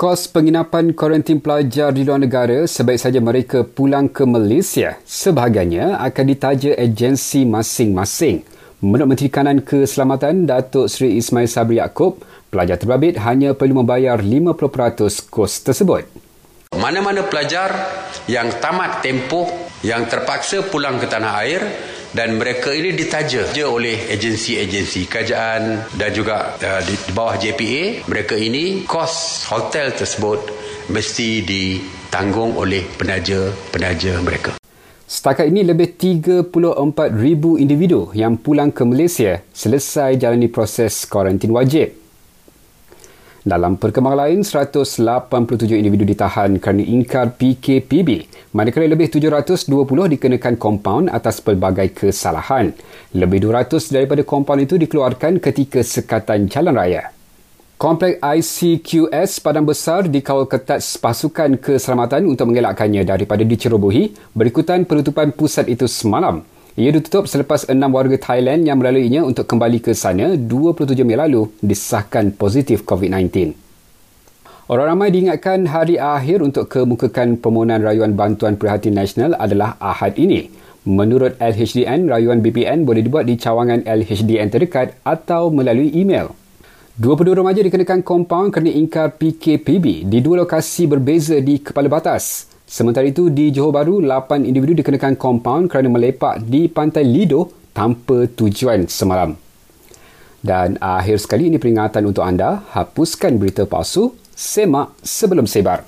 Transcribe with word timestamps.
Kos 0.00 0.32
penginapan 0.32 0.96
kuarantin 0.96 1.44
pelajar 1.44 1.92
di 1.92 2.08
luar 2.08 2.24
negara 2.24 2.64
sebaik 2.64 2.96
saja 2.96 3.20
mereka 3.20 3.68
pulang 3.68 4.08
ke 4.08 4.24
Malaysia 4.24 4.96
sebahagiannya 5.04 6.00
akan 6.00 6.24
ditaja 6.24 6.72
agensi 6.72 7.44
masing-masing. 7.44 8.40
Menurut 8.80 9.12
Menteri 9.12 9.28
Kanan 9.28 9.60
Keselamatan 9.60 10.48
Datuk 10.48 10.88
Seri 10.88 11.20
Ismail 11.20 11.52
Sabri 11.52 11.84
Yaakob, 11.84 12.16
pelajar 12.48 12.80
terbabit 12.80 13.20
hanya 13.20 13.52
perlu 13.52 13.84
membayar 13.84 14.16
50% 14.16 15.28
kos 15.28 15.68
tersebut. 15.68 16.08
Mana-mana 16.80 17.20
pelajar 17.28 17.68
yang 18.24 18.48
tamat 18.56 19.04
tempoh 19.04 19.52
yang 19.84 20.08
terpaksa 20.08 20.64
pulang 20.64 20.96
ke 20.96 21.12
tanah 21.12 21.44
air 21.44 21.60
dan 22.16 22.38
mereka 22.38 22.74
ini 22.74 22.96
ditaja 22.96 23.50
oleh 23.66 24.10
agensi-agensi 24.10 25.06
kerajaan 25.06 25.90
dan 25.94 26.10
juga 26.10 26.58
uh, 26.58 26.82
di 26.82 26.94
bawah 27.14 27.38
JPA 27.38 28.08
mereka 28.10 28.34
ini 28.34 28.82
kos 28.88 29.46
hotel 29.46 29.94
tersebut 29.94 30.40
mesti 30.90 31.46
ditanggung 31.46 32.58
oleh 32.58 32.82
penaja-penaja 32.98 34.18
mereka 34.22 34.60
Setakat 35.10 35.50
ini 35.50 35.66
lebih 35.66 35.98
34,000 35.98 36.54
individu 37.58 38.14
yang 38.14 38.38
pulang 38.38 38.70
ke 38.70 38.86
Malaysia 38.86 39.42
selesai 39.50 40.14
jalani 40.14 40.46
proses 40.46 41.02
kuarantin 41.10 41.50
wajib. 41.50 41.99
Dalam 43.40 43.80
perkembangan 43.80 44.28
lain, 44.28 44.44
187 44.44 45.00
individu 45.72 46.04
ditahan 46.04 46.60
kerana 46.60 46.84
ingkar 46.84 47.40
PKPB, 47.40 48.28
manakala 48.52 48.92
lebih 48.92 49.08
720 49.08 50.12
dikenakan 50.12 50.60
kompaun 50.60 51.08
atas 51.08 51.40
pelbagai 51.40 51.88
kesalahan. 51.96 52.76
Lebih 53.16 53.48
200 53.48 53.96
daripada 53.96 54.20
kompaun 54.28 54.60
itu 54.60 54.76
dikeluarkan 54.76 55.40
ketika 55.40 55.80
sekatan 55.80 56.52
jalan 56.52 56.76
raya. 56.76 57.16
Komplek 57.80 58.20
ICQS 58.20 59.40
Padang 59.40 59.64
Besar 59.64 60.04
dikawal 60.04 60.44
ketat 60.44 60.84
pasukan 61.00 61.56
keselamatan 61.56 62.28
untuk 62.28 62.52
mengelakkannya 62.52 63.08
daripada 63.08 63.40
dicerobohi 63.40 64.36
berikutan 64.36 64.84
penutupan 64.84 65.32
pusat 65.32 65.64
itu 65.64 65.88
semalam. 65.88 66.44
Ia 66.78 66.94
ditutup 66.94 67.26
selepas 67.26 67.66
enam 67.66 67.90
warga 67.90 68.14
Thailand 68.14 68.62
yang 68.62 68.78
melaluinya 68.78 69.26
untuk 69.26 69.42
kembali 69.50 69.82
ke 69.82 69.90
sana 69.90 70.38
27 70.38 71.02
Mei 71.02 71.18
lalu 71.18 71.50
disahkan 71.58 72.30
positif 72.30 72.86
COVID-19. 72.86 73.58
Orang 74.70 74.86
ramai 74.94 75.10
diingatkan 75.10 75.66
hari 75.66 75.98
akhir 75.98 76.46
untuk 76.46 76.70
kemukakan 76.70 77.42
permohonan 77.42 77.82
rayuan 77.82 78.14
bantuan 78.14 78.54
perhatian 78.54 78.94
nasional 78.94 79.34
adalah 79.34 79.74
Ahad 79.82 80.14
ini. 80.14 80.46
Menurut 80.86 81.34
LHDN, 81.42 82.06
rayuan 82.06 82.38
BPN 82.38 82.86
boleh 82.86 83.02
dibuat 83.02 83.26
di 83.26 83.34
cawangan 83.34 83.82
LHDN 83.82 84.54
terdekat 84.54 84.94
atau 85.02 85.50
melalui 85.50 85.90
email. 85.90 86.30
22 87.02 87.34
remaja 87.34 87.66
dikenakan 87.66 88.06
kompaun 88.06 88.54
kerana 88.54 88.70
ingkar 88.70 89.18
PKPB 89.18 90.06
di 90.06 90.18
dua 90.22 90.46
lokasi 90.46 90.86
berbeza 90.86 91.34
di 91.42 91.58
Kepala 91.58 91.90
Batas. 91.90 92.49
Sementara 92.70 93.02
itu, 93.02 93.34
di 93.34 93.50
Johor 93.50 93.74
Bahru, 93.74 93.98
8 93.98 94.46
individu 94.46 94.78
dikenakan 94.78 95.18
kompaun 95.18 95.66
kerana 95.66 95.90
melepak 95.90 96.46
di 96.46 96.70
pantai 96.70 97.02
Lido 97.02 97.50
tanpa 97.74 98.30
tujuan 98.30 98.86
semalam. 98.86 99.34
Dan 100.38 100.78
akhir 100.78 101.18
sekali 101.18 101.50
ini 101.50 101.58
peringatan 101.58 102.06
untuk 102.06 102.22
anda, 102.22 102.62
hapuskan 102.70 103.42
berita 103.42 103.66
palsu, 103.66 104.14
semak 104.38 104.94
sebelum 105.02 105.50
sebar. 105.50 105.82